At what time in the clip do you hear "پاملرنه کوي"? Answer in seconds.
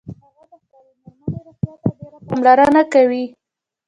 2.27-3.25